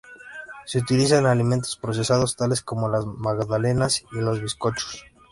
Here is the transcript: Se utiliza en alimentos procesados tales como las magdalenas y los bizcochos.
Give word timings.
Se 0.65 0.79
utiliza 0.79 1.19
en 1.19 1.27
alimentos 1.27 1.75
procesados 1.77 2.35
tales 2.35 2.63
como 2.63 2.89
las 2.89 3.05
magdalenas 3.05 4.01
y 4.11 4.15
los 4.17 4.41
bizcochos. 4.41 5.05